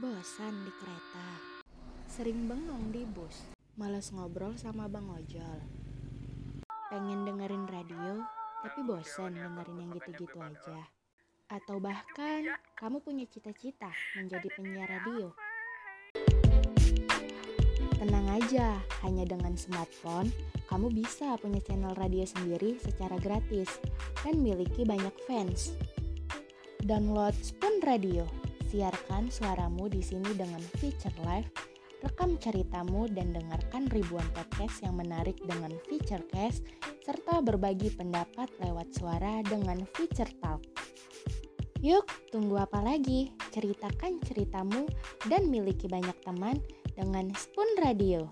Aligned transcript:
bosan 0.00 0.64
di 0.64 0.72
kereta. 0.80 1.28
Sering 2.08 2.48
bengong 2.48 2.88
di 2.88 3.04
bus. 3.04 3.52
Males 3.76 4.08
ngobrol 4.16 4.56
sama 4.56 4.88
Bang 4.88 5.12
Ojol. 5.12 5.60
Pengen 6.88 7.28
dengerin 7.28 7.68
radio, 7.68 8.24
tapi 8.64 8.80
bosan 8.80 9.36
dengerin 9.36 9.76
yang 9.76 9.90
gitu-gitu 10.00 10.40
aja. 10.40 10.88
Atau 11.52 11.84
bahkan 11.84 12.48
kamu 12.80 13.04
punya 13.04 13.28
cita-cita 13.28 13.92
menjadi 14.16 14.48
penyiar 14.56 14.88
radio. 14.88 15.36
Tenang 18.00 18.40
aja, 18.40 18.80
hanya 19.04 19.28
dengan 19.28 19.52
smartphone, 19.52 20.32
kamu 20.72 20.96
bisa 20.96 21.36
punya 21.36 21.60
channel 21.60 21.92
radio 22.00 22.24
sendiri 22.24 22.80
secara 22.80 23.20
gratis 23.20 23.76
dan 24.24 24.40
miliki 24.40 24.88
banyak 24.88 25.12
fans. 25.28 25.76
Download 26.88 27.36
Spoon 27.44 27.84
Radio, 27.84 28.24
siarkan 28.70 29.26
suaramu 29.34 29.90
di 29.90 29.98
sini 29.98 30.30
dengan 30.38 30.62
feature 30.78 31.14
live, 31.26 31.50
rekam 32.06 32.38
ceritamu 32.38 33.10
dan 33.10 33.34
dengarkan 33.34 33.90
ribuan 33.90 34.22
podcast 34.30 34.86
yang 34.86 34.94
menarik 34.94 35.34
dengan 35.42 35.74
feature 35.90 36.22
cast, 36.30 36.62
serta 37.02 37.42
berbagi 37.42 37.90
pendapat 37.90 38.46
lewat 38.62 38.94
suara 38.94 39.42
dengan 39.42 39.82
feature 39.98 40.30
talk. 40.38 40.62
Yuk, 41.82 42.06
tunggu 42.30 42.62
apa 42.62 42.78
lagi? 42.78 43.34
Ceritakan 43.50 44.22
ceritamu 44.22 44.86
dan 45.26 45.50
miliki 45.50 45.90
banyak 45.90 46.14
teman 46.22 46.62
dengan 46.94 47.26
Spoon 47.34 47.74
Radio. 47.82 48.30